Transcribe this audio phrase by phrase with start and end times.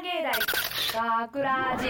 [0.00, 0.22] 芸
[0.94, 1.88] 大学ラジ。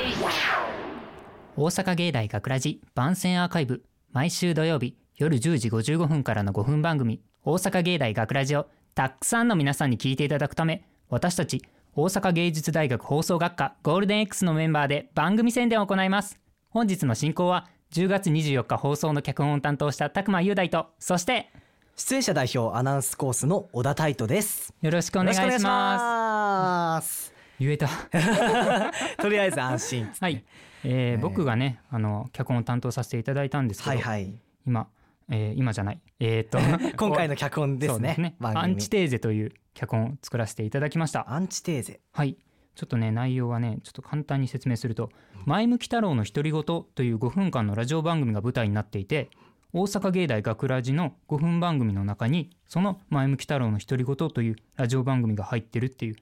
[1.56, 3.82] 大阪芸大学ラジ番宣アーカイブ。
[4.12, 11.62] 毎週土曜日夜10時55分からの5分番組大阪芸大学ラジをたくさんの皆さんに聞いていただくため私たち
[11.94, 16.40] 大阪芸術大学放送学科ゴールデン X のメンバーで番組宣伝を行います。
[16.70, 21.50] 本日の進行は10月24日放送の脚本を担当した拓磨雄大とそして
[21.94, 24.72] 出演者代表アナウンスコースの小田泰斗です。
[24.80, 27.88] よろしくお願いします言えた。
[29.20, 30.44] とりあえず安心はい、
[30.84, 34.40] えーね僕がねあの脚本を担当させていただいたんですけど、はいはい。
[34.66, 34.88] 今、
[35.30, 36.00] えー今じゃない。
[36.20, 36.58] えー、っと。
[36.96, 38.64] 今回の脚本ですねす番組。
[38.64, 41.32] アンチテーゼという脚本を作らせていただきました。
[41.32, 42.00] アンチテーゼ。
[42.12, 42.36] はい。
[42.78, 45.10] ちょっとね内容はねちょっと簡単に説明すると
[45.46, 49.30] 「前向き太郎の独り言」という5分間のラジオ番組が舞台になっていて
[49.72, 56.16] 大阪芸大学ラジの5分番組の中にその「前向き太郎の独り言」というラジオ番組が入ってるっていう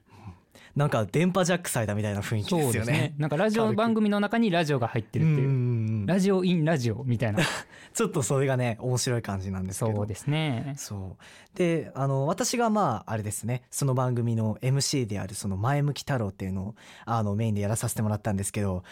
[0.77, 2.93] なんか電波ジャックされたみたいな雰囲気ですよね。
[2.93, 3.15] ね。
[3.17, 6.05] なんかラジオ番組の中にラジオが入ってるっていう。
[6.05, 7.39] ラジオインラジオみたいな。
[7.95, 9.97] ちょっとそれがね面白い感じなんですけど。
[9.97, 10.75] そうですね。
[10.77, 11.57] そう。
[11.57, 13.63] であの私がまああれですね。
[13.71, 18.83] その番組の MC であるその前向き太郎っていうのをあのメインでやらさせてもらったんですけど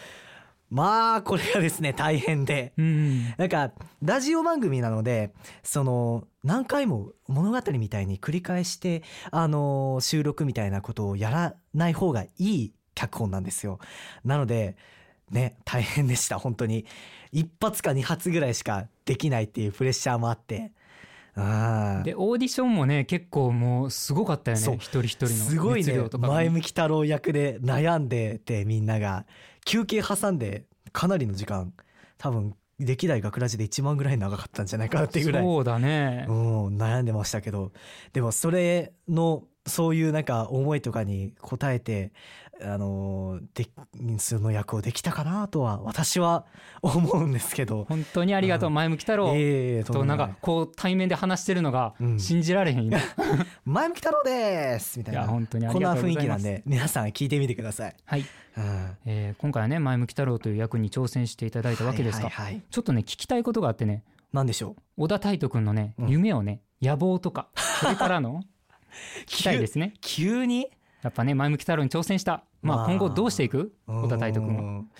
[0.68, 2.72] まあこれがですね大変で。
[2.76, 3.72] うんなんか
[4.02, 13.78] ラジオ番組なのでその何回も物語みたいに繰り返してあの収録みたいなことをやらない方がいい脚本なんですよ。
[14.24, 14.76] なので
[15.30, 16.84] ね大変でした本当に。
[17.32, 20.72] 一発か二発ぐらいしかできないっていうプレッシャーもあって。
[21.36, 21.42] で
[22.16, 24.74] オーディションもね結構もうすごかったよそう。
[24.76, 25.92] ね一人一人のすごいね。
[26.18, 29.26] 前向き太郎役で悩んでてみんなが
[29.66, 31.74] 休憩挟んでかなりの時間
[32.16, 35.42] 多分歴代学ラジで一番ぐらい長かったんじゃないかなっていうぐらい。
[35.42, 36.26] そうだね。
[36.28, 37.72] うん、悩んでましたけど。
[38.12, 42.12] でもそれのそういうなんか思いとかに応えて
[42.62, 43.66] あので
[44.18, 46.46] その役をできたかなとは私は
[46.82, 47.84] 思うんですけど。
[47.88, 48.74] 本当にありがとううん。
[48.74, 49.32] 前向き太郎。
[49.34, 52.18] ええとなんかこう対面で話してるのがうん。
[52.20, 52.86] 信じられへん。
[52.86, 53.02] 今 い
[53.64, 55.20] 前向き太郎ですみたいな。
[55.22, 57.96] や本当にあこんな雰囲気なんで皆さん聞いてみてください。
[58.04, 58.24] はい、う
[58.60, 58.96] ん。
[59.04, 64.02] えー今回はね前向き太郎という役に挑戦していただいたわけですがはいはいはい、ちょっとね聞きたいことがあってね。
[64.32, 65.02] なんでしょう？
[65.02, 66.08] 小田泰斗君のねうん。
[66.08, 68.42] 夢をね野望とかそれからの
[69.26, 69.92] 聞きたいですね。
[70.00, 70.70] 急に？
[71.02, 72.86] やっぱね前向き太郎に挑戦したまあまあ。
[72.86, 73.72] 今後どうしていく？
[73.86, 74.90] 小田泰斗君はうん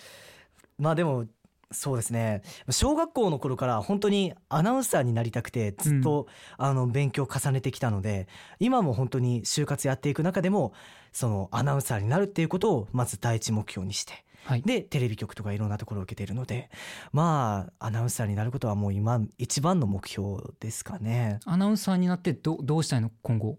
[0.79, 1.25] まあでも
[1.69, 2.43] そうですね。
[2.69, 8.29] 小学校の頃から本当にアナウンサーになりたくてずっと、あの勉強を重ねてきたので
[8.59, 10.71] 今も本当に就活やっていく中でも
[11.11, 14.13] そのアナウンサーになるっていうことをまず第一目標にして
[14.45, 14.61] はい。
[14.61, 16.69] でテレビ局とかいろんなところを受けているので
[17.11, 21.41] まあアナウンサーになることはもう今一番の目標ですかね。
[21.45, 23.11] アナウンサーになってどどうしたいの？
[23.21, 23.57] 今後。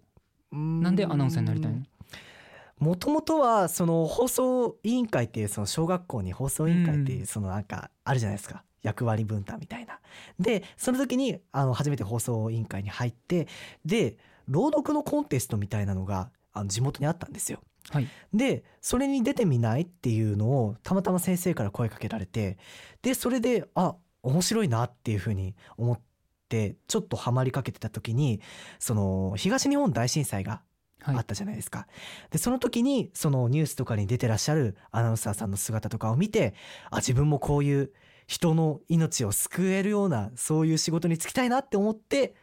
[0.50, 1.82] なんでアナウンサーになりたいの？
[2.78, 10.00] もともとはその放送委員会っていうその小学校に放送委員会っていううんそのなんかあるじゃないですか役割分担みたいな。
[10.38, 13.48] でその時にあの初めて放送委員会に入って
[13.84, 14.16] で
[14.46, 17.60] 朗読のコンテストみたいなのがあの地元にあったんですよ。
[17.90, 22.58] はいでそれに出てみないっていうのをたまたま先生から声かけられて
[23.02, 26.00] でそれであ面白いなっていうふうに思っ
[26.48, 28.40] てちょっとハマりかけてた時に
[28.78, 30.62] その東日本大震災がはい
[31.16, 31.86] あったじゃないですか。
[32.30, 36.54] でその時にそのニュースとかに出てらっしゃるアナウンサーさんの姿とかを見て
[36.90, 37.90] あ自分もこういう
[38.26, 42.34] 人の命を救えるようなそういう仕事に就きたいなって思って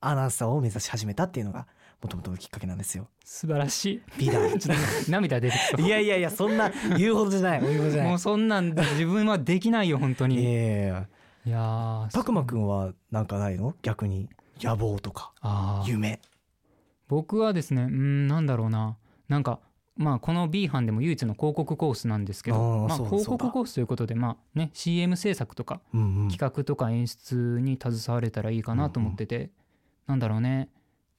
[0.00, 1.66] アナウンサーを目指し始めたっていうのが
[2.02, 3.08] もともとのきっかけなんですよ。
[3.24, 4.02] 素晴らしい。
[4.18, 4.50] 美大。
[4.60, 5.80] ちょっと涙出てきそう。
[5.80, 7.60] いやいやいやそんな 言うほどじゃない。
[8.02, 11.06] もうそんなん自分はできないよ本当いにいや
[11.46, 12.08] いや。
[12.12, 13.74] たくまくんはなんかないの？
[13.82, 14.28] 逆に。
[14.60, 15.32] 野望とか。
[15.86, 16.20] 夢。
[17.14, 18.96] 僕はですねうんなんだろうな。
[19.28, 19.60] なんか
[19.96, 29.50] まあこの B 班でも唯一の広告コースなんですけどまあ広告コースということでまあね CM 制作とか企画とか演出に携われたらいいかなと思ってて
[30.08, 30.68] なんだろうね。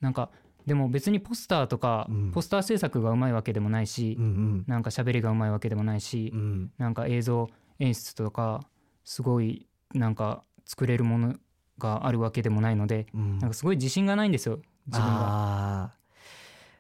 [0.02, 0.30] なんか
[0.66, 2.32] でも別にポスターとかうん。
[2.32, 4.64] ポスター制作がうまいわけでもないしうんうん。
[4.68, 6.72] なんか喋りがうまいわけでもないしうん。
[6.78, 7.48] なんか映像
[7.80, 8.68] 演出とか
[9.06, 11.36] すごいなんか作れるもの
[11.78, 13.40] があるわけでもないのでうん。
[13.40, 15.92] なんかすごい自信がないんですよ自分が。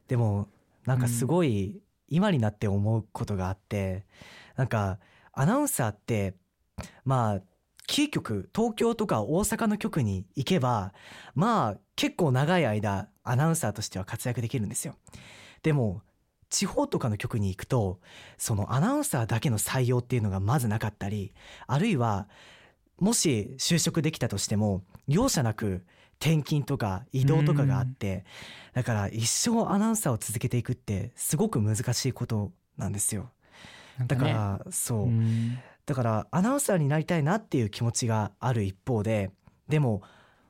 [0.08, 0.48] でも
[0.86, 4.06] なんかすごい今になって思うことがあって、
[4.56, 5.00] なんか
[5.34, 6.36] アナウンサーって
[7.04, 7.42] まあ
[7.88, 10.94] キー局東京とか大阪の局に行けば
[11.34, 14.96] まあ結構長い間アナウンサーとしては活躍できるんですよ。
[15.64, 16.02] でも
[16.50, 18.00] 地方とかの局に行くと
[18.38, 21.34] そのアナウンサーだけの採用っていうのがまずなかったり
[21.68, 22.28] あるいは
[23.00, 25.84] もし就職できたとしても容赦なく
[26.20, 28.26] 転勤とか移動とかがあって
[28.74, 33.32] だから一生アナウンサーを続けていくってすごく難しいことなんですよ。
[34.08, 35.58] だからそう、うん。
[35.86, 39.32] だからアナウンサーになりたいなっていう気持ちがある一方で
[39.70, 40.02] でも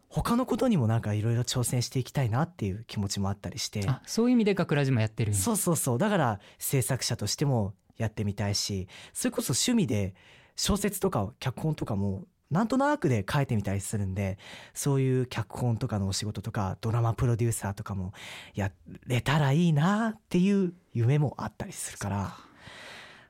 [0.09, 3.87] 他のことにもなんかいろいろ挑戦していきたいなっていう気持ちもあったりして。
[3.87, 5.97] あそういう意味で学ラジもやってるそうそうそう。
[5.97, 10.13] だから制作者としてもやってみたいしそれこそ趣味で
[10.55, 14.37] 小説とか脚本とかもなんとなくで書いてみたりするんで
[14.73, 18.13] そういう脚本とかのお仕事とかドラマプロデューサーとかも
[18.53, 18.71] や
[19.07, 22.37] れたらいいなっていう夢もあったりするから。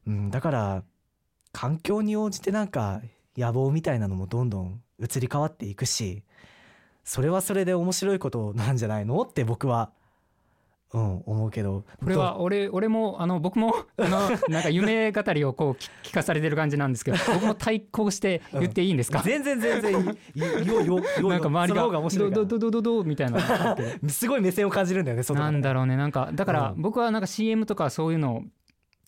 [0.08, 0.84] うん、だから
[1.52, 3.02] 環境に応じてなんか
[3.38, 6.24] 野望みたいなのもどんどん移り変わっていくし
[7.04, 9.92] それはそれで面白いことなんじゃないのって僕は
[10.96, 11.84] うん思うけど。
[12.04, 20.08] これは俺俺もあの僕もあの なんか夢語りをこう聞聞かされてる感じなんですけど僕も対抗して言っていいんですか、全然全然いい。
[20.36, 23.78] いいよよよなんか周りがが面白いかどどどどどみたいなら
[24.10, 28.44] すごい目線を感じるんだよねなんだろうねなんかだからうん僕はなんか CM とかそういうの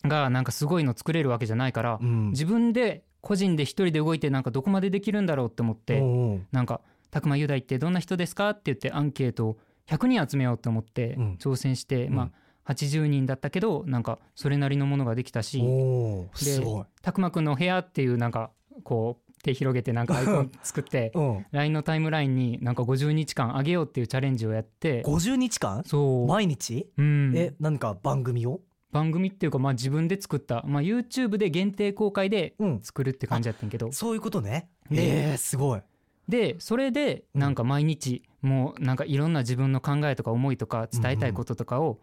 [0.04, 2.30] がなんかすごいの作れるわけじゃないから、うん。
[2.30, 6.46] 自分で個人で一人で動いてなんかどこまでできるんだろうって思って、うんうん。
[6.52, 6.80] なんか
[7.10, 9.58] 「拓磨雄大ってどんな人ですか?」って言ってアンケートを
[9.88, 11.38] 100人集めようと思ってうん。
[11.40, 12.14] 挑戦して、うん。
[12.14, 12.22] ま
[12.66, 15.60] あ80人だったけどなんかそれなりのものができたし。
[15.62, 16.84] おーすごい。
[17.02, 18.50] 拓磨くんの部屋っていうなんか
[18.84, 21.46] こう手広げてなんか アイコン作ってうん。
[21.52, 25.02] LINE のタイムラインになんか50日間あげようっていうチャレンジをやって。
[25.04, 25.82] 50日間？
[25.86, 26.90] そう、毎日？
[26.98, 28.60] うん、え何か番組を？
[28.92, 32.80] 番組っていうかまあ自分で作った、まあ、YouTube で限定公開でうん。
[32.82, 33.92] 作るって感じやったんやけど。
[33.92, 34.68] そういうことね。
[34.90, 35.80] うんえーすごい
[36.28, 42.00] でそれでなんか毎日もうなんかいろんな自分の考えとか思いとか伝えたいこととかを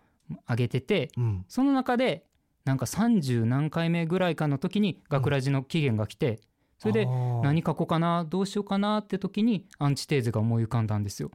[0.50, 1.46] 上げててうん。
[1.48, 2.26] その中で
[2.66, 6.40] なんか30何回目ぐらいかの時に学ラジの期限が来て
[6.80, 7.06] それで
[7.44, 11.32] 何書こうかなどうしようかなって時にアンチテーゼが思い浮かんだんですよ。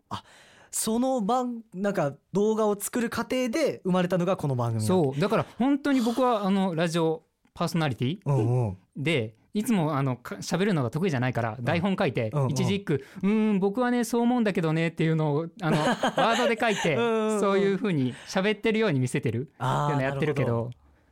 [0.72, 5.20] その番なんか動画を作る過程で生まれたのがこの番組うそう。
[5.20, 7.24] だから本当に僕はあのラジオ
[7.60, 8.76] パーソナリティうんうん。
[8.96, 12.50] でいつもあのか喋るのが得意じゃないから台本書いてうんうん。
[12.50, 15.76] 一字一句「うーん僕はねそう思うんだけどね」っていうのをあの
[16.16, 17.40] ワードで書いてうんうんうん。
[17.40, 20.70] そういう風に喋ってるように見せてるっていうのやってるけど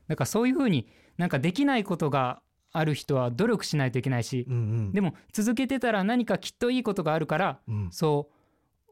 [0.08, 2.40] だからそういう風になんかできないことが
[2.72, 4.92] ある人は努力しないといけないしうんうん。
[4.92, 7.88] でも続けてたら何かきっといいことがあるからうん。
[7.90, 8.34] そう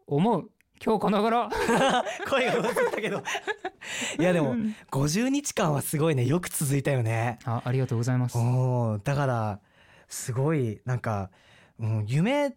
[0.08, 0.50] 思う
[0.84, 1.48] 今日この頃。
[2.28, 3.22] 声が忘れたけど。
[4.18, 4.56] いやでも
[4.90, 6.24] 50日間はすごいね。
[6.24, 7.38] よく続いたよね。
[7.44, 8.36] あありがとうございます。
[8.36, 9.60] おーだから
[10.08, 11.30] すごいなんか、
[11.78, 12.52] うん、夢っ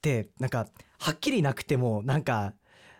[0.00, 0.66] てなんか
[0.98, 2.54] はっきりなくてもなんか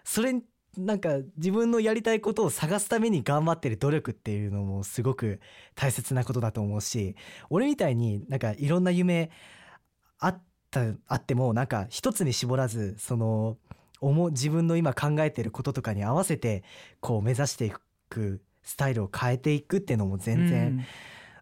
[0.05, 0.35] それ
[0.76, 5.41] なんか自分のやりたいことを探すために頑張ってる努力っていうのもすごく
[5.75, 7.17] 大切なことだと思うし
[7.49, 9.31] 俺みたいになんかいろんな夢
[10.19, 13.56] あったあってもなんか一つに絞らずその
[14.00, 16.64] 思う自分の今考えてることとかに合わせて
[17.00, 17.73] こう目指してい
[18.08, 20.87] くスタイルを変えていくっていうのも全然、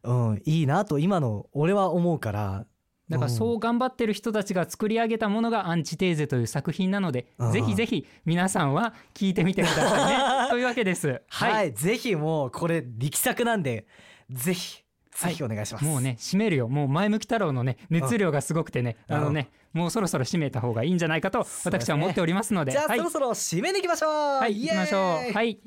[0.03, 0.31] うん。
[0.31, 2.67] うん、いいなと今の俺は思うから。
[3.09, 7.53] だからそう頑張ってる人たちが作り上げたものが「アンチテーゼ」という作品なのでうん。
[7.53, 10.49] ぜひぜひ皆さんは聞いてみてくださいね。
[10.53, 11.23] というわけです。
[11.29, 13.87] はい、ぜひもうこれ力作なんで
[14.31, 14.85] ぜひ
[15.19, 16.69] ぜひお願いします、もうね締めるよ。
[16.69, 19.17] もう前向き太郎のね熱量がすごくてねうん。
[19.17, 22.73] あのねもうそろそろ締めた方がいいんじゃないかと私は思っておりますので。
[22.73, 22.99] じゃあ、はい。
[22.99, 24.11] そろそろ締めに行きましょう。
[24.11, 25.33] はい行きましょう。
[25.33, 25.59] はい。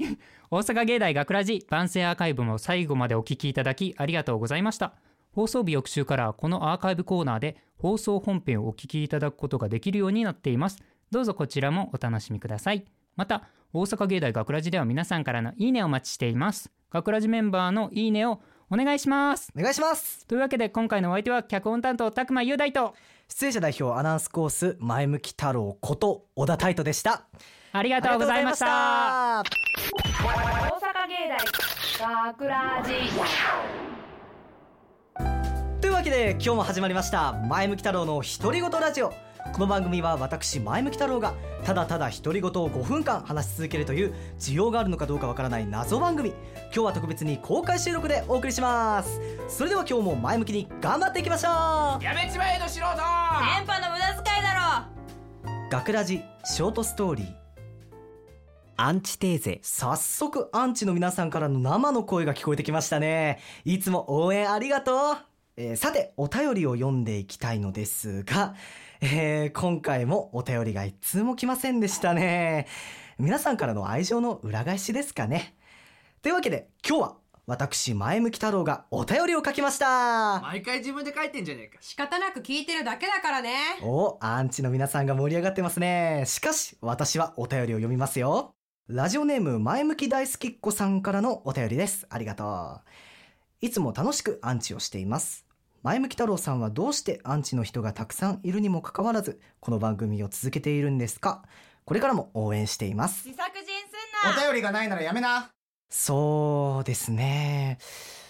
[0.49, 4.93] 大阪芸大学ラジ番宣アーカイブも最後までお聞きいただきありがとうございました。
[5.31, 10.77] 放送日翌週からこのアーカイブコーナーで放送本編をお聞きいただくことができるようになっています。
[11.09, 12.85] どうぞこちらもお楽しみください。
[13.15, 16.69] また大阪芸大学ラジでは皆さんからのいいねをお待ちしています。
[16.91, 19.51] 学ラジメンバーのいいねをお願いします。
[19.57, 20.25] お願いします。
[20.27, 22.95] というわけで今回のお相手は脚本担当拓磨雄大と。
[23.27, 27.25] 出演者代表アナウンスコース前向き太郎こと小田泰斗でした。
[27.73, 28.65] ありがとうございました。
[28.65, 29.47] 大阪
[31.07, 31.15] 芸
[31.99, 32.91] 大学ラジ
[35.81, 39.13] というわけで今日も始まりました前向き太郎の独り言ラジオ
[39.53, 41.33] この番組は私前向き太郎が
[41.63, 49.19] ただただ独り言を5分間話し続けるという需要があるのかどうかわからない謎番組今日は特別に公開収録でお送りします。
[49.49, 51.49] それでは今日も前向きに頑張っていきましょ
[51.99, 52.03] う。
[52.03, 54.51] やめちまえの素人電波の無駄遣いだ
[55.69, 57.41] 学ラジショートストーリー。
[58.77, 63.39] アンチテーゼ早速アンチの皆さんからの生の声が聞こえてきましたね。
[63.63, 65.17] いつも応援ありがとう、
[65.57, 68.55] えーさてお便りを読んでいきたいのですが、
[69.01, 72.67] えー今回もお便りが一通も来ませんでしたね。
[73.19, 75.55] 皆さんからの愛情の裏返しですかね。
[76.21, 77.15] というわけで今日は
[77.47, 80.39] 私前向き太郎がお便りを書きました。
[80.41, 81.79] 毎回自分で書いてんじゃねえか。
[81.81, 83.53] 仕方なく聞いてるだけだからね。
[83.83, 86.23] おアンチの皆さんが盛り上がってますね。
[86.27, 88.53] しかし私はお便りを読みますよ。
[88.87, 92.05] ラジオネーム前向き大好きっ子さんからのお便りです。
[92.09, 92.81] ありがとう
[93.63, 95.45] いつも楽しくアンチをしています。
[95.83, 101.43] 前向き太郎さんはどうしてアンチの人がたくさんいるにもかかわらずこの番組を続けているんですか？
[101.85, 103.27] これからも応援しています。
[103.27, 104.41] 自作自演すんな。
[104.41, 105.51] お便りがないならやめな。
[105.91, 107.77] そうですね。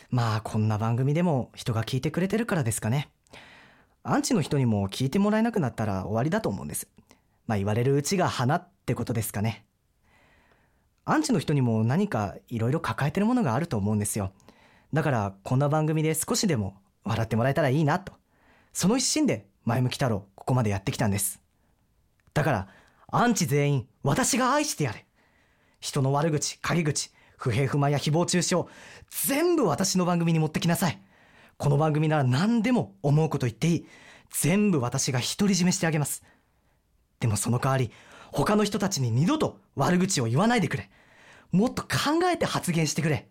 [0.09, 3.09] まあこんな番組でも人が聞いてくれてるからですかね。
[4.03, 6.89] アンチの人にも聞いてもらえなくなったら終わりだと思うんです。
[7.47, 9.63] まあ言われるうちが花ってことですかね。
[11.05, 14.33] アンチの人にも何かいろいろ抱えてるものがあると思うんですよ
[14.93, 18.13] だからこんな番組で少しでも笑ってもらえたらいいなと。
[18.73, 21.41] その一心で前向き太郎ここまでやってきたんです。
[22.33, 22.67] だから
[23.11, 24.99] アンチ全員私が愛してやる
[25.79, 28.63] 人の悪口陰口不平不満や誹謗中傷
[29.09, 31.01] 全部私の番組に持ってきなさい。
[31.57, 33.87] この番組なら何でも思うこと言っていい。
[34.29, 36.23] 全部私が独り占めしてあげます。
[37.19, 37.91] でもその代わり
[38.31, 40.89] 他の人たちに二度と悪口を言わないでくれ。
[41.51, 41.89] もっと考
[42.31, 43.27] えて発言してくれ。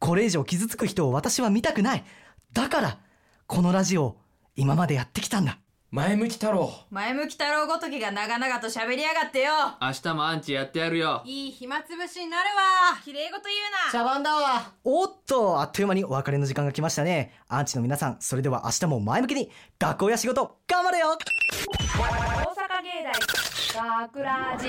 [0.00, 2.04] これ以上傷つく人を私は見たくない。
[2.52, 2.98] だから
[3.46, 4.16] このラジオを
[4.56, 5.58] 今までやってきたんだ。
[5.90, 6.72] 前向き太郎。
[6.90, 9.52] 前向き太郎ごときが長々と喋りやがってよ。
[9.82, 11.20] 明日もアンチやってやるよ。
[11.26, 12.98] いい暇つぶしになるわ。
[13.04, 13.92] 綺麗事言うな。
[13.92, 14.72] 茶番だわ。
[14.84, 17.34] おっとあっという間にお別れの時間が来ましたね。
[17.48, 21.18] アンチの皆さんそれでは明日も前向きに学校や仕事頑張れよ。
[21.98, 22.02] 大
[22.54, 24.68] 阪芸大学ラジ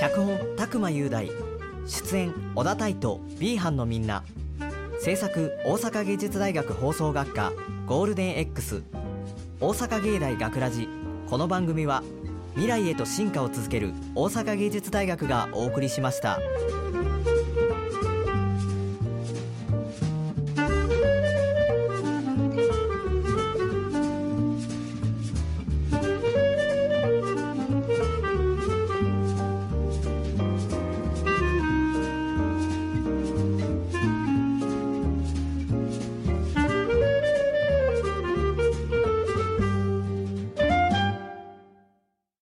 [0.00, 1.30] 脚本拓磨雄大
[1.88, 4.22] 出演小田泰斗 B 班のみんな。
[5.00, 7.52] 制作大阪芸術大学放送学科
[7.86, 8.82] ゴールデン X
[9.60, 10.86] 大阪芸大学ラジ。
[11.30, 12.02] この番組は
[12.52, 16.38] 未来へと進化を続ける大阪芸術大学がお送りしました。